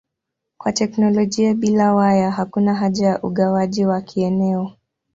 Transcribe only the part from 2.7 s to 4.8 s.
haja ya ugawaji wa kieneo.